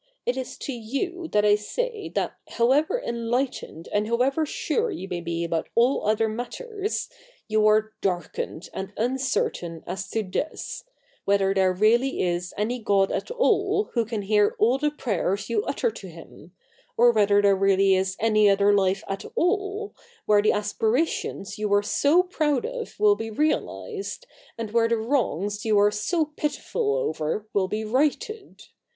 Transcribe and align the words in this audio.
It 0.25 0.35
is 0.35 0.57
to 0.57 0.73
you 0.73 1.27
that 1.31 1.45
I 1.45 1.53
say 1.53 2.09
that, 2.15 2.35
how 2.49 2.71
ever 2.71 2.99
enlightened 2.99 3.87
and 3.93 4.07
however 4.07 4.47
sure 4.47 4.89
you 4.89 5.07
may 5.07 5.21
be 5.21 5.43
about 5.43 5.69
all 5.75 6.07
other 6.07 6.27
matters, 6.27 7.07
you 7.47 7.67
are 7.67 7.93
darkened 8.01 8.67
and 8.73 8.93
uncertain 8.97 9.83
as 9.85 10.09
to 10.09 10.23
this 10.23 10.31
CH. 10.31 10.33
i] 10.33 10.37
THE 10.37 10.39
NEW 10.39 10.47
REPUBLIC 10.47 10.85
245— 10.87 10.87
whether 11.25 11.53
there 11.53 11.73
really 11.73 12.23
is 12.23 12.53
any 12.57 12.79
God 12.79 13.11
at 13.11 13.29
all 13.29 13.91
who 13.93 14.03
can 14.05 14.23
hear 14.23 14.55
all 14.57 14.79
the 14.79 14.89
prayers 14.89 15.51
you 15.51 15.63
utter 15.65 15.91
to 15.91 16.07
Him, 16.07 16.53
or 16.97 17.11
whether 17.11 17.39
there 17.39 17.55
really 17.55 17.93
is 17.93 18.15
any 18.19 18.49
other 18.49 18.73
life 18.73 19.03
at 19.07 19.23
all, 19.35 19.93
where 20.25 20.41
the 20.41 20.51
aspirations 20.51 21.59
you 21.59 21.71
are 21.71 21.83
so 21.83 22.23
proud 22.23 22.65
of 22.65 22.99
will 22.99 23.15
be 23.15 23.29
realised, 23.29 24.25
and 24.57 24.71
where 24.71 24.87
the 24.87 24.97
wrongs 24.97 25.63
you 25.63 25.77
are 25.77 25.91
so 25.91 26.25
pitiful 26.25 26.95
over 26.95 27.47
will 27.53 27.67
be 27.67 27.83
righted. 27.85 28.63